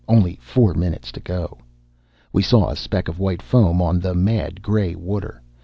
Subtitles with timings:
[0.07, 1.59] Only four minutes to go.
[2.33, 5.43] We saw a speck of white foam on the mad gray water.